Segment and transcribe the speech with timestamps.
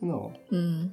[0.00, 0.92] 真的哦，嗯。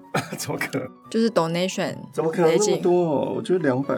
[0.37, 0.89] 怎么可能？
[1.09, 3.33] 就是 donation，怎么可能那么多？
[3.33, 3.95] 我觉得两百。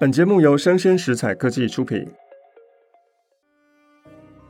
[0.00, 2.08] 本节目由生鲜食材科技出品。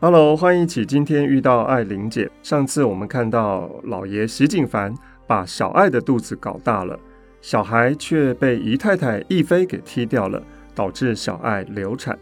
[0.00, 2.30] Hello，欢迎一起今天遇到艾玲姐。
[2.42, 4.94] 上次我们看到老爷席景凡
[5.26, 7.00] 把小爱的肚子搞大了，
[7.40, 10.40] 小孩却被姨太太亦菲给踢掉了，
[10.74, 12.16] 导致小爱流产。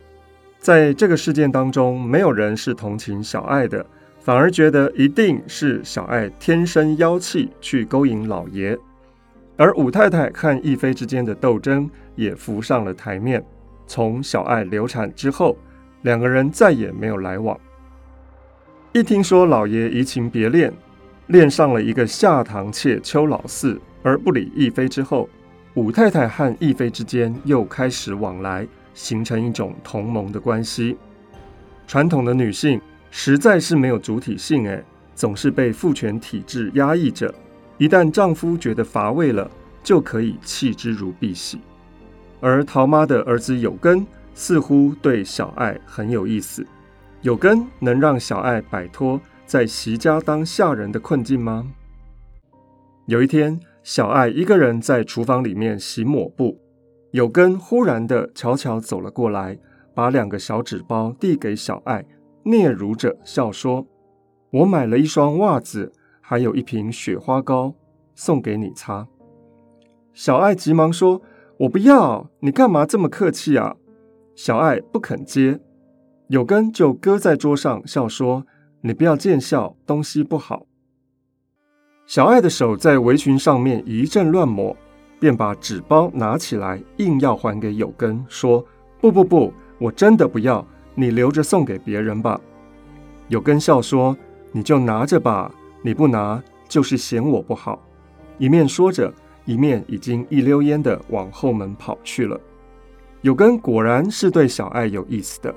[0.58, 3.84] 在这个事件当中，没有人是同情小爱的，
[4.18, 8.76] 反而觉得一定是小爱天生妖气去勾引老爷。
[9.56, 13.42] 而武太太和亦菲之间的斗争也浮上了台面。
[13.86, 15.56] 从小爱流产之后，
[16.02, 17.58] 两个人再也没有来往。
[18.92, 20.72] 一听说老爷移情别恋，
[21.28, 25.28] 恋上了一个下堂妾邱老四，而不理亦菲之后，
[25.74, 28.66] 武太太和亦菲之间又开始往来。
[28.96, 30.96] 形成一种同盟的关系。
[31.86, 32.80] 传统的女性
[33.10, 34.82] 实在是没有主体性，诶，
[35.14, 37.32] 总是被父权体制压抑着。
[37.78, 39.48] 一旦丈夫觉得乏味了，
[39.84, 41.58] 就可以弃之如敝屣。
[42.40, 46.66] 而陶妈的儿子有根似乎对小爱很有意思。
[47.20, 51.66] 有根能让小爱摆脱在席家当下人的困境吗？
[53.06, 56.58] 有一天，小爱一个人在厨房里面洗抹布。
[57.16, 59.58] 有根忽然的悄悄走了过来，
[59.94, 62.04] 把两个小纸包递给小爱，
[62.44, 63.86] 嗫嚅着笑说
[64.52, 65.90] ：“我买了一双袜子，
[66.20, 67.74] 还有一瓶雪花膏，
[68.14, 69.08] 送给你擦。”
[70.12, 71.22] 小爱急忙说
[71.60, 73.76] ：“我不要，你干嘛这么客气啊？”
[74.36, 75.58] 小爱不肯接，
[76.28, 78.46] 有根就搁在桌上，笑说
[78.84, 80.66] ：“你不要见笑，东西不好。”
[82.04, 84.76] 小爱的手在围裙上面一阵乱抹。
[85.18, 88.64] 便把纸包拿起来，硬要还给有根，说
[89.00, 92.40] ：“不不不，我真的不要，你留着送给别人吧。”
[93.28, 94.16] 有根笑说
[94.52, 95.50] ：“你就拿着吧，
[95.82, 97.82] 你不拿就是嫌我不好。”
[98.38, 99.12] 一面说着，
[99.44, 102.38] 一面已经一溜烟的往后门跑去了。
[103.22, 105.54] 有根果然是对小爱有意思的，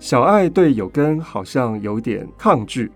[0.00, 2.90] 小爱对有根好像有点抗拒，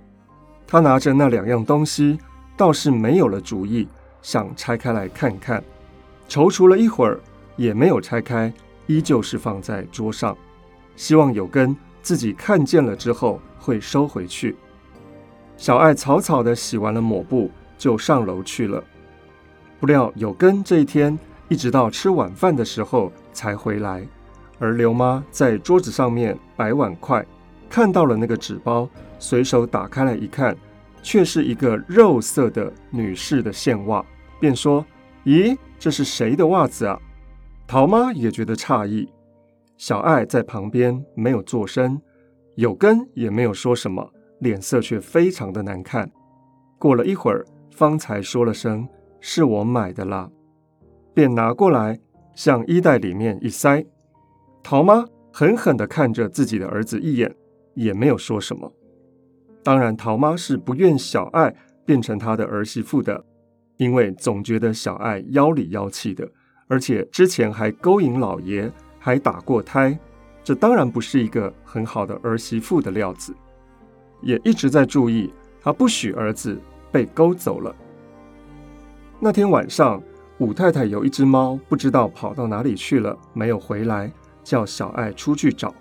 [0.67, 2.19] 他拿着那两样东西，
[2.57, 3.87] 倒是没有了主意，
[4.23, 5.63] 想拆开来看看。
[6.33, 7.21] 踌躇了一会儿，
[7.57, 8.51] 也没有拆开，
[8.87, 10.35] 依旧是放在桌上，
[10.97, 14.57] 希望有根自己看见了之后会收回去。
[15.59, 18.83] 小爱草草的洗完了抹布，就上楼去了。
[19.79, 21.19] 不料有根这一天
[21.49, 24.03] 一直到吃晚饭的时候才回来，
[24.59, 27.23] 而刘妈在桌子上面摆碗筷，
[27.69, 28.89] 看到了那个纸包，
[29.19, 30.57] 随手打开来一看，
[31.03, 34.03] 却是一个肉色的女士的线袜，
[34.41, 34.83] 便说
[35.25, 36.99] ：“咦，这是谁的袜子啊？”
[37.67, 39.09] 桃妈也觉得诧异。
[39.77, 42.01] 小爱在旁边没有作声，
[42.57, 46.11] 有根也没有说什么，脸色却非常的难看。
[46.79, 48.89] 过了一会儿，方才说了声
[49.21, 50.31] ：“是我买的啦。”
[51.15, 51.99] 便拿过来
[52.35, 53.85] 向衣袋里面一塞。
[54.63, 57.35] 桃妈狠狠地看着自己的儿子一眼，
[57.75, 58.73] 也没有说什么。
[59.65, 61.55] 当然，桃妈是不愿小爱
[61.85, 63.25] 变成她的儿媳妇的，
[63.83, 66.29] 因为总觉得小爱妖里妖气的，
[66.69, 68.71] 而且之前还勾引老爷，
[69.01, 69.99] 还打过胎，
[70.45, 73.35] 这当然不是一个很好的儿媳妇的料子。
[74.21, 76.57] 也一直在注意，她不许儿子
[76.93, 77.75] 被勾走了。
[79.19, 80.01] 那天晚上，
[80.39, 84.13] 武太太有一只猫，不知道跑到哪里去了，没有回来，
[84.45, 85.75] 叫小爱出去找。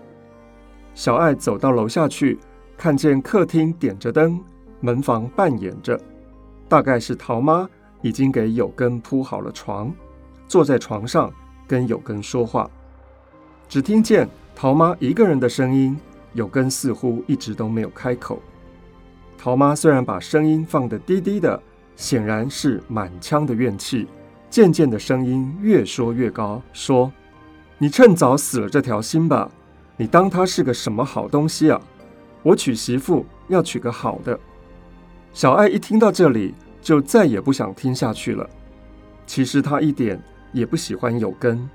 [0.95, 2.39] 小爱走到楼下去。
[2.77, 4.43] 看见客厅点着灯，
[4.79, 6.01] 门房半掩着，
[6.67, 7.69] 大概是桃妈
[8.01, 9.93] 已经给有根铺好了床，
[10.47, 11.31] 坐在床上
[11.67, 12.69] 跟有根说话。
[13.69, 15.97] 只听见桃妈一个人的声音，
[16.33, 18.39] 有根似乎一直都没有开口。
[19.37, 21.61] 桃妈虽然把声音放得低低的，
[21.95, 24.07] 显然是满腔的怨气，
[24.49, 27.11] 渐渐的声音越说越高，说
[27.79, 29.49] ：“你趁早死了这条心吧！
[29.97, 31.81] 你当他是个什么好东西啊？”
[32.43, 34.39] 我娶媳妇要娶个好的。
[35.31, 38.49] 小爱一听到这里，就再也不想听下去了。
[39.25, 41.69] 其实他一点也不喜欢有根，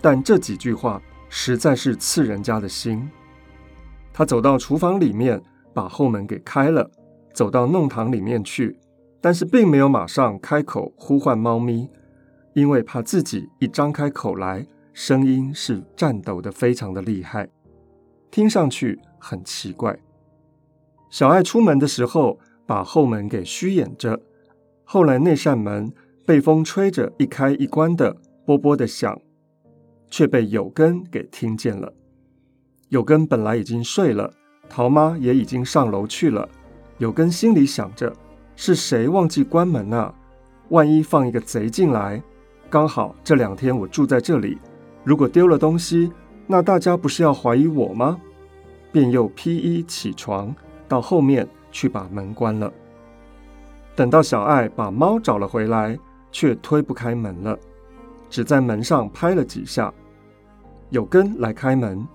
[0.00, 3.10] 但这几句话实在是刺人家的心。
[4.12, 5.42] 他走到厨房里面，
[5.72, 6.90] 把后门给开了，
[7.32, 8.78] 走到弄堂里面去，
[9.20, 11.88] 但是并没有马上开口呼唤猫咪，
[12.52, 17.48] 因为怕自己一张开口来，声音是颤抖的非常的厉害，
[18.30, 19.98] 听上去很奇怪。
[21.08, 24.20] 小爱出门的时候，把后门给虚掩着。
[24.92, 25.92] 后来那扇门
[26.26, 29.16] 被风吹着一开一关的，啵啵的响，
[30.10, 31.92] 却被有根给听见了。
[32.88, 34.34] 有根本来已经睡了，
[34.68, 36.48] 桃妈也已经上楼去了。
[36.98, 38.12] 有根心里想着：
[38.56, 40.12] 是谁忘记关门啊？
[40.70, 42.20] 万一放一个贼进来，
[42.68, 44.58] 刚好这两天我住在这里，
[45.04, 46.10] 如果丢了东西，
[46.48, 48.20] 那大家不是要怀疑我吗？
[48.90, 50.52] 便又披衣起床。
[50.88, 52.72] 到后面去把门关了。
[53.94, 55.98] 等到小爱把猫找了回来，
[56.32, 57.58] 却推不开门了，
[58.28, 59.92] 只在门上拍了几下。
[60.90, 62.06] 有根来开门，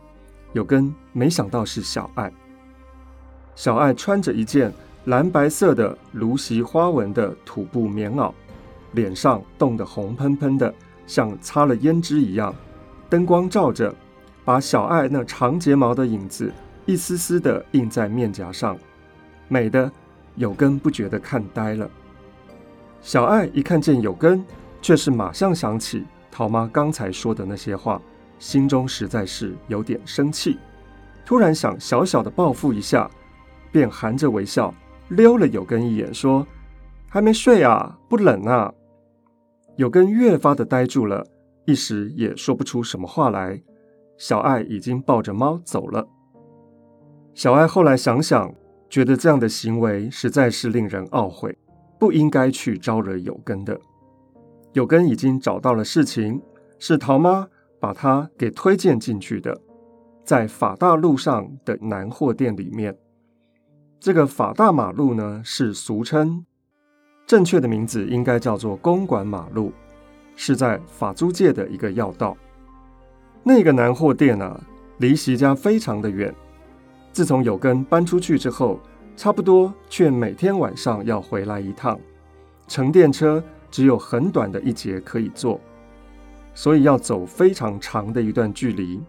[0.54, 2.31] 有根没想到是小爱。
[3.56, 4.74] 小爱穿着一件
[5.06, 8.33] 蓝白色的芦席花纹的土布棉袄，
[8.94, 10.74] 脸上冻得红喷喷的，
[11.06, 12.54] 像擦了胭脂一样。
[13.10, 13.94] 灯光照着，
[14.44, 16.51] 把小爱那长睫毛的影子。
[16.88, 18.77] 一丝丝的印在面颊上，
[19.48, 19.92] 美的
[20.36, 21.90] 有根不觉得看呆了。
[23.02, 24.44] 小爱一看见有根，
[24.82, 28.02] 却是马上想起桃妈刚才说的那些话，
[28.40, 30.58] 心中实在是有点生气，
[31.26, 33.10] 突然想小小的报复一下，
[33.72, 34.74] 便含着微笑
[35.10, 36.46] 溜了有根一眼，说
[37.08, 37.98] ：“还没睡啊？
[38.10, 38.74] 不冷啊？”
[39.78, 41.26] 有根越发的呆住了，
[41.66, 43.62] 一时也说不出什么话来。
[44.18, 46.08] 小爱已经抱着猫走了。
[47.34, 48.54] 小爱后来想想，
[48.95, 51.53] 觉得这样的行为实在是令人懊悔，
[52.00, 53.77] 不应该去招惹有根的。
[54.72, 56.41] 有根已经找到了事情，
[56.79, 57.46] 是桃妈
[57.77, 59.60] 把他给推荐进去的，
[60.24, 62.98] 在法大路上的南货店里面。
[64.00, 66.46] 这个法大马路呢，是俗称，
[67.27, 69.74] 正确的名字应该叫做公馆马路，
[70.38, 72.38] 是在法租界的一个要道。
[73.43, 74.58] 那个南货店呢，
[75.00, 76.34] 离席家非常的远。
[77.15, 78.77] 自从有根搬出去之后，
[79.15, 81.98] 差不多却每天晚上要回来一趟，
[82.67, 83.41] 乘电车
[83.72, 85.57] 只有很短的一节可以坐，
[86.53, 89.01] 所以要走非常长的一段距离。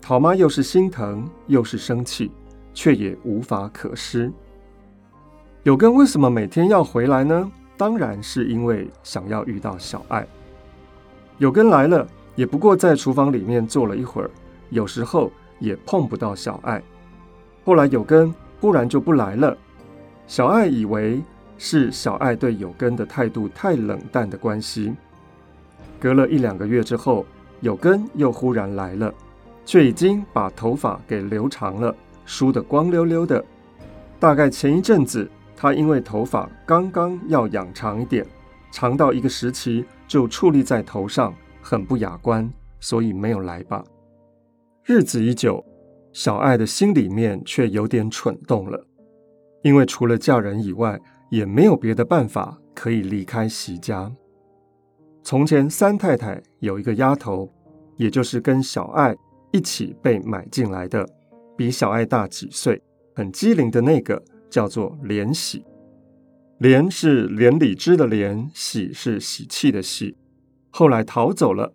[0.00, 2.30] 桃妈又是心疼又是生气，
[2.72, 4.32] 却也无法可施。
[5.62, 7.52] 有根为什么每天要回来呢？
[7.76, 10.26] 当然是因为想要遇到小爱。
[11.36, 14.30] 有根来了，也不过在厨房里面坐了一会儿，
[14.70, 16.82] 有时候也碰不到小爱。
[17.64, 19.56] 后来有根忽然就不来了，
[20.26, 21.22] 小爱以为
[21.58, 24.94] 是小爱对有根的态度太冷淡的关系。
[25.98, 27.26] 隔了一两个月之后，
[27.60, 29.12] 有根又忽然来了，
[29.64, 33.44] 却已经把头发给留长了，梳得光溜溜的。
[34.18, 38.26] 大概前一阵子他因为头发刚刚要养长一点，
[38.72, 42.50] 长到一个时期就矗立在头上，很不雅观，
[42.80, 43.84] 所以没有来吧。
[44.84, 45.64] 日子一久。
[46.12, 48.86] 小爱的心里面却有点蠢动了，
[49.62, 51.00] 因为除了嫁人以外，
[51.30, 54.10] 也没有别的办法可以离开席家。
[55.22, 57.52] 从前三太太有一个丫头，
[57.96, 59.14] 也就是跟小爱
[59.52, 61.08] 一起被买进来的，
[61.56, 62.82] 比小爱大几岁，
[63.14, 65.64] 很机灵的那个，叫做莲喜。
[66.58, 70.16] 莲是连理枝的莲，喜是喜气的喜。
[70.70, 71.74] 后来逃走了。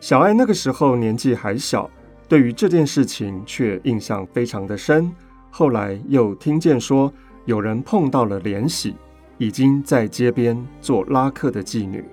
[0.00, 1.90] 小爱那个时候年纪还小，
[2.28, 5.12] 对于这件事情却印象非常的深。
[5.50, 7.12] 后来又听见说
[7.44, 8.94] 有人碰到了怜喜，
[9.38, 12.04] 已经在街边做拉客的妓女。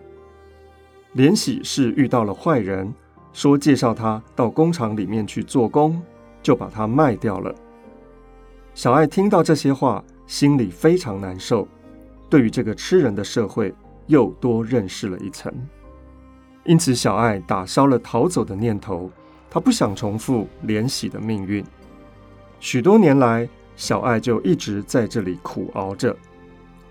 [1.16, 2.94] 怜喜是遇到了坏人，
[3.32, 6.02] 说介绍他到工厂里面去做工，
[6.44, 7.56] 就把他卖掉了。
[8.76, 11.68] 小爱听到这些话，心里非常难受，
[12.30, 13.74] 对于这个吃人的社会
[14.08, 15.54] 又多认识了一层。
[16.66, 19.10] 因此，小爱打消了逃走的念头，
[19.50, 21.64] 他不想重复怜喜的命运。
[22.60, 26.16] 许多年来，小爱就一直在这里苦熬着。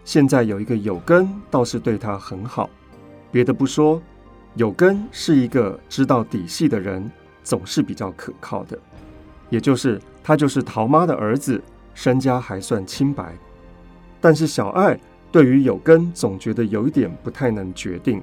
[0.05, 2.69] 现在有一个有根，倒是对她很好。
[3.31, 4.00] 别的不说，
[4.55, 7.11] 有根是一个知道底细的人，
[7.45, 8.79] 总是比较可靠的。
[9.50, 11.62] 也就是他就是桃妈的儿子，
[11.95, 13.35] 身家还算清白。
[14.21, 14.99] 但是小爱
[15.31, 18.23] 对于有根总觉得有一点不太能决定，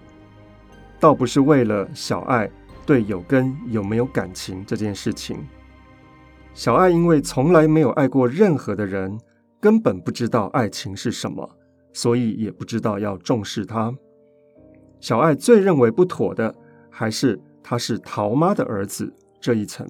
[0.99, 2.49] 倒不是为了小爱
[2.85, 5.45] 对有根有没有感情这件事情。
[6.53, 9.19] 小爱因为从来没有爱过任何的人，
[9.59, 11.49] 根本不知道爱情是什么，
[11.91, 13.93] 所以也不知道要重视它。
[15.01, 16.55] 小爱最认为不妥的，
[16.89, 19.85] 还是他是桃妈的儿子这一层。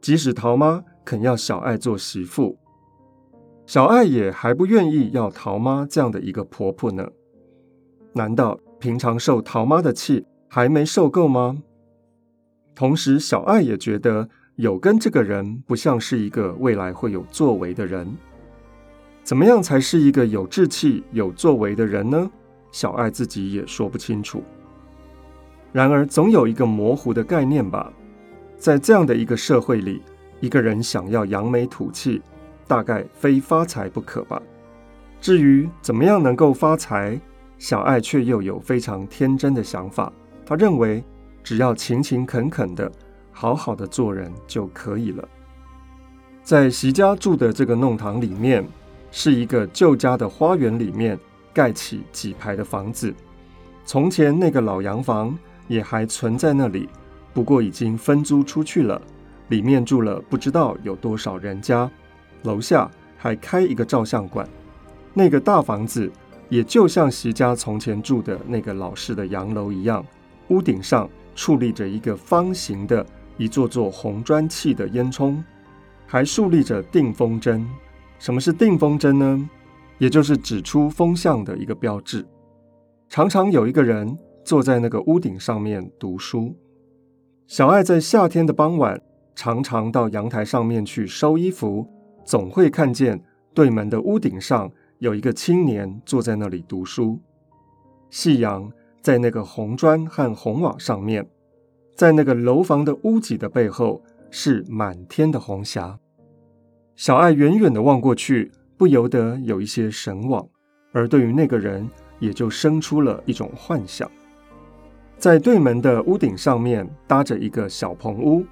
[0.00, 2.58] 即使桃妈肯要小爱做媳妇，
[3.64, 7.08] 小爱也还不愿意要桃妈这样的一个婆婆呢。
[8.12, 11.62] 难道平常受桃妈的气还没受够吗？
[12.74, 18.06] 同时，小爱也觉得有根这个人不像是一个未来会有作为的人。
[19.24, 22.30] 怎么样才是一个有志气、有作为的人呢？
[22.70, 24.42] 小爱自己也说不清楚。
[25.72, 27.90] 然而，总有一个模糊的概念吧。
[28.58, 30.02] 在这样的一个社会里，
[30.40, 32.20] 一个人想要扬眉吐气，
[32.68, 34.42] 大概非发财不可吧。
[35.18, 37.18] 至于怎么样能够发财，
[37.56, 40.12] 小爱却又有非常天真的想法。
[40.52, 41.02] 他认为，
[41.42, 42.92] 只要勤勤恳恳的、
[43.30, 45.26] 好好的做人就可以了。
[46.42, 48.62] 在席家住的这个弄堂里面，
[49.10, 51.18] 是一个旧家的花园里面。
[51.54, 53.14] 盖起几排的房子，
[53.84, 56.88] 从前那个老洋房也还存在那里，
[57.34, 59.00] 不过已经分租出去了。
[59.48, 61.90] 里面住了不知道有多少人家，
[62.42, 64.46] 楼下还开一个照相馆。
[65.12, 66.10] 那个大房子
[66.48, 70.04] 也就像席家从前住的那个老式的洋楼一样，
[70.52, 73.04] 屋顶上矗立着一个方形的
[73.38, 75.42] 一座座红砖砌的烟囱，
[76.06, 77.66] 还竖立着定风针。
[78.18, 79.48] 什么是定风针呢？
[79.96, 82.26] 也就是指出风向的一个标志。
[83.08, 86.54] 常常有一个人坐在那个屋顶上面读书。
[87.46, 89.00] 小爱在夏天的傍晚，
[89.34, 91.88] 常常到阳台上面去收衣服，
[92.26, 93.22] 总会看见
[93.54, 97.18] 对门的屋顶上有一个青年坐在那里读书。
[98.10, 98.70] 夕阳
[99.02, 101.28] 在那个红砖和红瓦上面，
[101.94, 105.98] 在那个楼房的屋脊的背后是满天的红霞。
[106.96, 108.50] 小爱远远的望过去。
[108.78, 110.44] 不由得有一些神往，
[110.90, 114.10] 而对于那个人，也就生出了一种幻想。
[115.18, 118.44] 在对门的屋顶上面搭着一个小棚屋，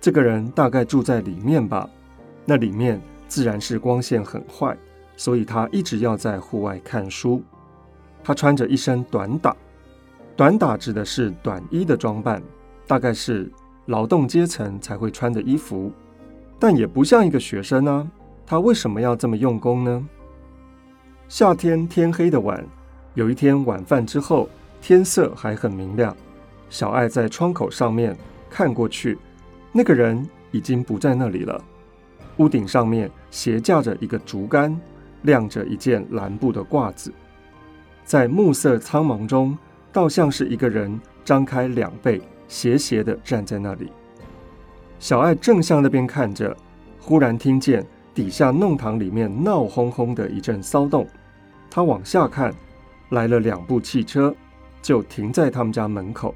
[0.00, 1.86] 这个人大概住在里面吧。
[2.46, 4.74] 那里面自然是光线很坏，
[5.18, 7.42] 所以他一直要在户外看书。
[8.22, 9.54] 他穿着一身短打，
[10.36, 12.42] 短打指的是短衣的装扮，
[12.86, 13.50] 大概是
[13.86, 15.92] 劳动阶层才会穿的衣服，
[16.58, 18.06] 但也不像一个学生啊。
[18.46, 20.06] 他为什么要这么用功呢？
[21.28, 22.64] 夏天天黑的晚，
[23.14, 24.48] 有一天晚饭之后，
[24.82, 26.14] 天色还很明亮。
[26.68, 28.16] 小爱在窗口上面
[28.50, 29.16] 看过去，
[29.72, 31.62] 那个人已经不在那里了。
[32.38, 34.78] 屋顶上面斜架着一个竹竿，
[35.22, 37.12] 晾着一件蓝布的褂子。
[38.04, 39.56] 在暮色苍茫中，
[39.94, 43.92] 倒像是一个人张开两臂，斜斜地站在那里。
[44.98, 46.54] 小爱正向那边看着，
[46.98, 47.86] 忽然听见。
[48.12, 51.04] 底下弄堂里面闹哄哄的一阵骚动，
[51.68, 52.54] 他往下看，
[53.10, 54.32] 来了两部汽车，
[54.80, 56.32] 就停在他们家门口。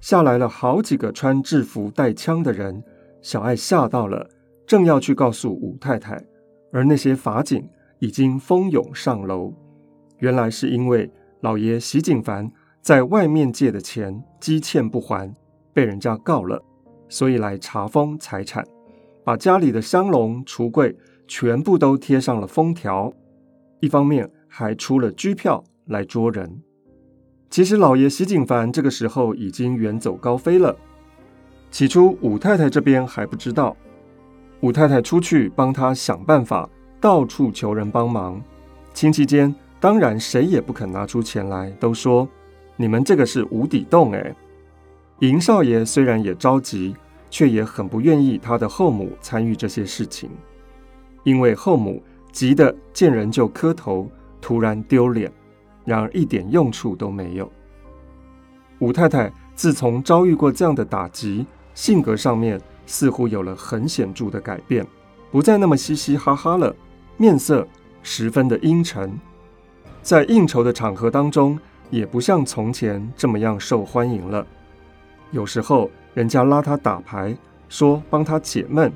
[0.00, 2.80] 下来了好几个穿制服带枪的人，
[3.22, 4.28] 小爱吓到了，
[4.66, 6.16] 正要去告诉武太太，
[6.72, 9.52] 而那些法警已经蜂拥上楼。
[10.18, 12.48] 原来是因为老爷席景凡
[12.84, 15.34] 在外面借的钱积欠不还，
[15.72, 16.62] 被人家告了，
[17.08, 18.62] 所以来查封财产。
[19.24, 20.94] 把家里的香笼、橱柜
[21.26, 23.10] 全部都贴上了封条，
[23.80, 26.60] 一方面还出了居票来捉人。
[27.48, 30.76] 其实老爷席景凡这个时候已经远走高飞了。
[31.70, 33.74] 起初武太太这边还不知道，
[34.60, 36.68] 武太太出去帮他想办法，
[37.00, 38.42] 到处求人帮忙。
[38.92, 42.28] 亲戚间当然谁也不肯拿出钱来，都说
[42.76, 44.34] 你们这个是无底洞哎。
[45.20, 46.94] 银少爷虽然也着急，
[47.30, 50.28] 却也很不愿意他的后母参与这些事情，
[51.22, 52.02] 因为后母
[52.32, 55.30] 急得见人就磕头，突然丢脸，
[55.84, 57.50] 然而一点用处都没有。
[58.80, 64.84] 武太太自从遭遇过这样的打击，性格上面似乎有了很显著的改变，
[65.30, 66.74] 不再那么嘻嘻哈哈了，
[67.16, 67.66] 面色
[68.02, 69.18] 十分的阴沉，
[70.02, 71.58] 在应酬的场合当中，
[71.90, 74.46] 也不像从前这么样受欢迎了。
[75.30, 77.36] 有时候人家拉他打牌，
[77.68, 78.92] 说帮他解闷，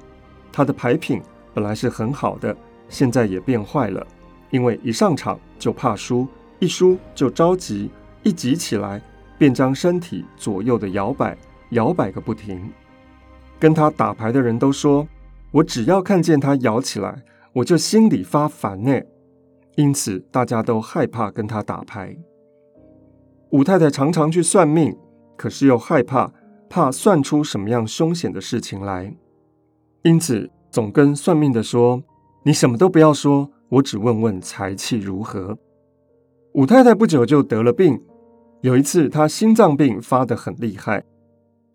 [0.52, 1.20] 他的牌品
[1.52, 2.56] 本来是很好的，
[2.88, 4.06] 现在也变坏了，
[4.50, 6.26] 因为一上场就怕输，
[6.58, 7.90] 一输就着急，
[8.22, 9.02] 一急起来
[9.36, 11.36] 便将身体左右的摇摆，
[11.70, 12.70] 摇摆个不停。
[13.58, 15.06] 跟他打牌的人都说，
[15.50, 19.00] 我只要看见他摇起来，我就心里发烦呢。
[19.74, 22.16] 因此大家都害怕跟他打牌。
[23.50, 24.96] 武太太常常去算命。
[25.36, 26.32] 可是又害怕，
[26.68, 29.14] 怕算出什么样凶险的事情来，
[30.02, 32.02] 因此总跟算命的说
[32.42, 35.56] ：“你什么都不要说，我只问问财气如何。”
[36.54, 38.02] 武太太不久就得了病，
[38.62, 41.04] 有一次她心脏病发得很厉害，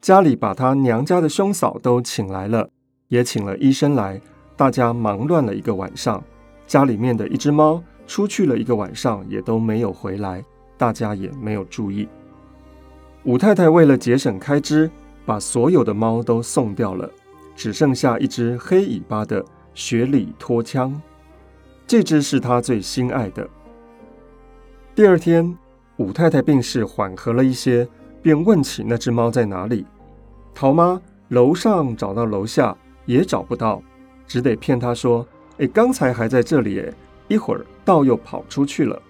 [0.02, 2.70] 家里把她娘家的兄嫂都请来了，
[3.08, 4.20] 也请了医生来，
[4.58, 6.22] 大家忙乱了一个晚上。
[6.68, 10.44] 家里面的一只猫出去了一个晚上，也都没有回来，
[10.78, 12.08] 大家也没有注意。
[13.24, 14.90] 武太太为了节省开支，
[15.26, 17.10] 把所有的猫都送掉了，
[17.56, 21.02] 只剩下一只黑尾巴的雪里拖枪，
[21.88, 23.48] 这只是她最心爱的。
[24.94, 25.58] 第二天，
[25.98, 27.88] 武太太病势缓和了一些，
[28.22, 29.86] 便问起那只猫在哪里。
[30.54, 33.82] 桃妈楼上找到楼下也找不到，
[34.28, 35.26] 只得骗她说
[35.58, 36.94] ：“哎，刚才还在这里，哎，
[37.28, 39.02] 一会儿倒又跑出去了。”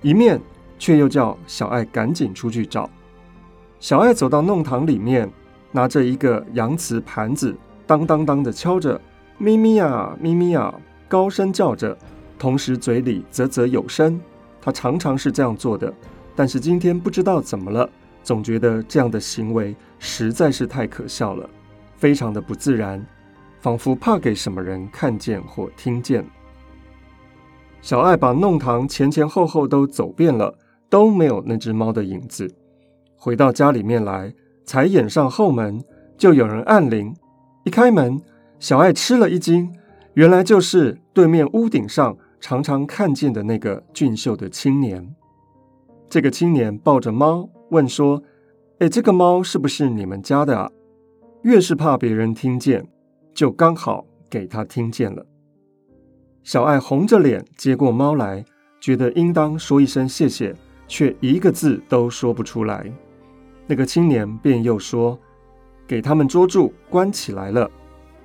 [0.00, 0.40] 一面
[0.78, 2.88] 却又叫小爱赶紧出去找。
[3.78, 5.30] 小爱走到弄堂里面，
[5.72, 7.54] 拿着一个洋瓷盘子，
[7.86, 9.00] 当当当的敲着，
[9.38, 10.74] 咪咪呀，咪咪呀，
[11.08, 11.96] 高声叫着，
[12.38, 14.20] 同时嘴里啧啧有声。
[14.60, 15.92] 他常常是这样做的，
[16.34, 17.88] 但是今天不知道怎么了，
[18.22, 21.48] 总觉得这样的行为实在是太可笑了，
[21.96, 23.04] 非常的不自然，
[23.60, 26.24] 仿佛怕给什么人看见或听见。
[27.80, 30.52] 小爱把弄堂前前后后都走遍了，
[30.88, 32.54] 都没有那只猫的影子。
[33.16, 34.32] 回到家里面来，
[34.64, 35.82] 才掩上后门，
[36.16, 37.14] 就有人按铃。
[37.64, 38.20] 一开门，
[38.58, 39.74] 小爱吃了一惊，
[40.14, 45.14] 原来就是对面屋顶上常常看见的那个俊秀的青年。
[46.08, 48.22] 这个青年抱着猫，问说
[48.78, 50.70] ：“哎，这个猫是不是你们家的啊？”
[51.42, 52.86] 越是怕别人听见，
[53.34, 55.26] 就刚好给他听见了。
[56.44, 58.44] 小爱红着脸接过猫来，
[58.80, 60.54] 觉得应当说一声谢谢，
[60.86, 62.90] 却一个字都说不出来。
[63.66, 65.18] 那个青年便又说
[65.86, 67.70] ：“给他们捉住，关起来了。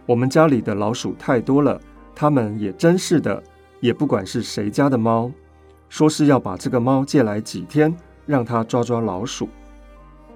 [0.06, 1.80] 我们家里的老鼠太多了，
[2.14, 3.42] 他们也真是的，
[3.80, 5.32] 也不管是谁家的猫，
[5.90, 7.96] 说是要把这个猫借来几天，
[8.26, 9.48] 让他抓抓老鼠。”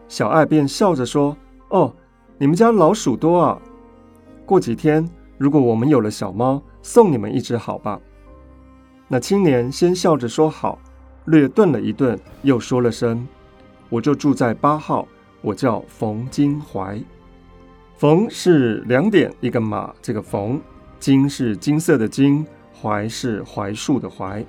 [0.07, 1.35] 小爱便笑着说
[1.69, 1.93] ：“哦，
[2.37, 3.61] 你们家老鼠多啊，
[4.45, 5.07] 过几天
[5.37, 7.99] 如果我们有了小猫，送你们一只好吧？”
[9.07, 10.79] 那青年先笑着说好，
[11.25, 13.27] 略顿了一顿，又说了声。
[13.89, 15.07] 我就住在八号，
[15.41, 16.99] 我叫冯金怀。
[17.97, 20.59] 冯是两点一个马，这个冯，
[20.99, 22.45] 金是金色的金，
[22.81, 24.45] 怀是槐树的槐。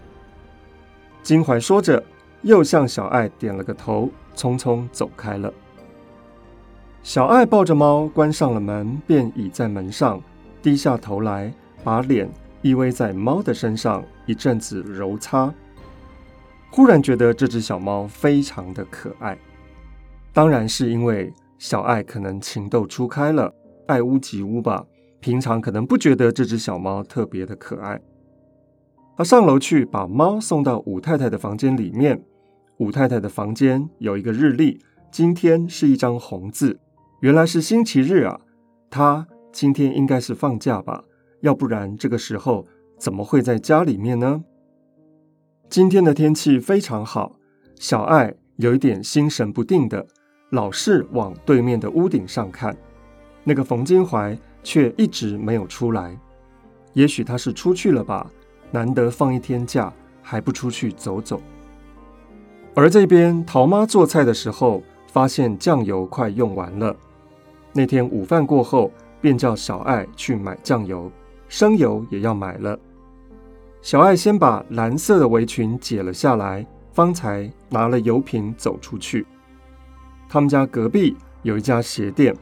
[1.22, 2.02] 金怀说着，
[2.42, 5.52] 又向小爱点了个头，匆匆走开了。
[7.02, 10.20] 小爱抱着猫，关上了门，便倚在门上，
[10.60, 11.52] 低下头来，
[11.84, 12.28] 把脸
[12.62, 15.52] 依偎在猫的身上，一阵子揉擦。
[16.70, 19.38] 忽然觉得这只小猫非常的可爱，
[20.32, 23.52] 当然是因为小爱可能情窦初开了，
[23.86, 24.84] 爱屋及乌吧。
[25.18, 28.00] 平常可能不觉得这只小猫特别的可爱。
[29.16, 32.22] 他上楼去把猫送到武太太的房间里面。
[32.76, 34.78] 武太太的房间有一个日历，
[35.10, 36.78] 今天是一张红字，
[37.20, 38.38] 原来是星期日啊。
[38.90, 41.02] 他今天应该是放假吧？
[41.40, 42.66] 要不然这个时候
[42.98, 44.44] 怎么会在家里面呢？
[45.68, 47.32] 今天的天气非常好，
[47.74, 50.06] 小爱有一点心神不定的，
[50.50, 52.74] 老是往对面的屋顶上看。
[53.42, 56.16] 那个冯金怀却一直没有出来，
[56.92, 58.30] 也许他是出去了吧？
[58.70, 61.42] 难得放一天假，还不出去走走。
[62.74, 66.94] 而这边桃妈做菜的时候，发现酱油快用完了。
[67.72, 71.10] 那天午饭过后，便叫小爱去买酱油，
[71.48, 72.78] 生油也要买了。
[73.86, 79.24] 小爱先把蓝色的围裙解了下来，方才拿了油瓶走出去。
[80.28, 82.34] 他们家隔壁有一家鞋店，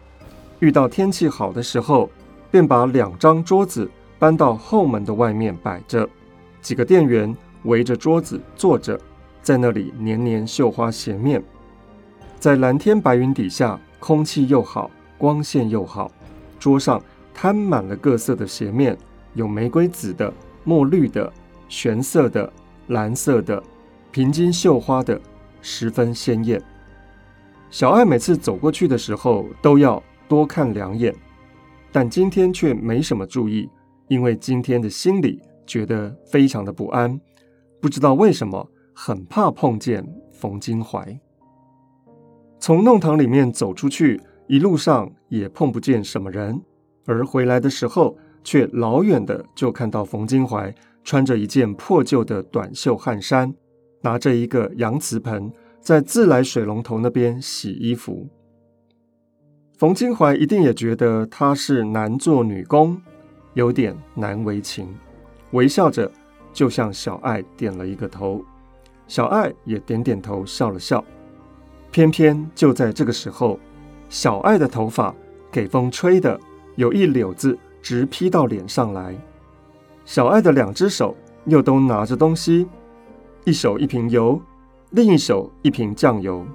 [0.61, 2.09] 遇到天气好的时候，
[2.51, 3.87] 便把两张桌子
[4.19, 6.09] 搬到后门的外面摆着，
[6.63, 8.99] 几个店员围着桌子坐着。
[9.43, 11.45] 在那里年年绣花鞋面，
[12.41, 16.11] 在蓝天白云底下，空气又好，光线又好。
[16.59, 17.03] 桌上
[17.35, 18.97] 摊满了各色的鞋面，
[19.35, 20.33] 有玫瑰紫的、
[20.65, 21.33] 墨绿的、
[21.69, 22.53] 玄色的、
[22.89, 23.63] 蓝色的、
[24.11, 25.21] 平金绣花的，
[25.61, 26.61] 十分鲜艳。
[27.71, 31.15] 小爱每次走过去的时候，都要多看两眼，
[31.93, 33.69] 但今天却没什么注意，
[34.09, 37.21] 因为今天的心里觉得非常的不安，
[37.81, 38.71] 不知道为什么。
[38.97, 41.19] 很怕碰见冯金怀，
[42.61, 46.63] 从弄堂里面走出去，一路上也碰不见什么人，
[47.05, 53.53] 而回来的时候，却老远的就看到冯金怀穿着一件破旧的短袖汗衫，
[54.03, 58.29] 拿着一个洋瓷盆，在自来水龙头那边洗衣服。
[59.77, 63.01] 冯金怀一定也觉得他是男做女工，
[63.55, 64.95] 有点难为情，
[65.51, 66.11] 微笑着
[66.53, 68.45] 就向小爱点了一个头。
[69.09, 71.05] 小爱也点点头，笑了笑。
[71.91, 73.59] 偏偏就在这个时候，
[74.09, 75.15] 小爱的头发
[75.51, 76.41] 给风吹的
[76.77, 79.15] 有一绺子直劈到脸上来。
[80.07, 82.67] 小爱的两只手又都拿着东西，
[83.45, 84.41] 一手一瓶油，
[84.93, 86.47] 另一手一瓶酱油。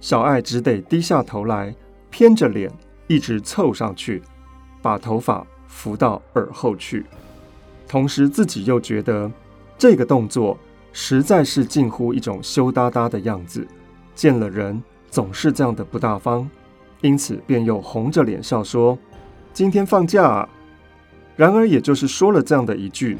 [0.00, 1.74] 小爱只得低下头来，
[2.08, 2.70] 偏着脸，
[3.08, 4.22] 一直凑上去，
[4.80, 7.04] 把头发拂到耳后去，
[7.88, 9.28] 同时自己又觉得
[9.76, 10.56] 这个动作。
[10.92, 13.66] 实在是近乎一种羞答答的样子，
[14.14, 16.48] 见了人总是这样的不大方，
[17.00, 18.98] 因此便又红着脸笑说
[19.52, 20.48] ：“今天放假啊。”
[21.36, 23.16] 然而也就是说了这样的一句，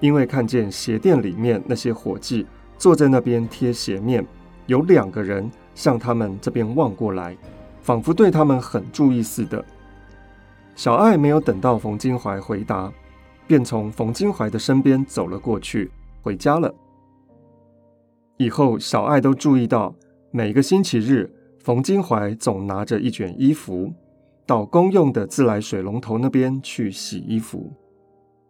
[0.00, 4.26] 因为看见鞋店里面那些伙计坐在那边贴鞋面，
[4.66, 7.36] 有两个人向他们这边望过来，
[7.80, 9.64] 仿佛对他们很注意似的。
[10.74, 12.92] 小爱没有等到冯金怀回答，
[13.46, 15.90] 便从冯金怀的身边走了过去，
[16.22, 16.74] 回家了。
[18.38, 19.94] 以后，小爱都注意到，
[20.30, 23.92] 每个星期日，冯金怀总拿着一卷衣服，
[24.50, 27.72] 到公用的自来水龙头那边去洗衣服。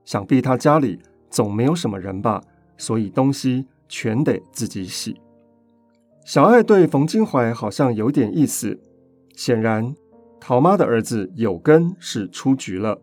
[0.07, 2.43] 想必他家里总没有什么人吧，
[2.79, 5.21] 所以东西全得自己洗。
[6.25, 8.81] 小爱对冯金怀好像有点意思，
[9.37, 9.95] 显然
[10.41, 12.99] 桃妈的儿子有根是出局了。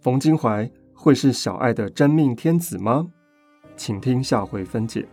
[0.00, 3.06] 冯金怀会是小爱的真命天子吗？
[3.76, 5.06] 请听下回分解。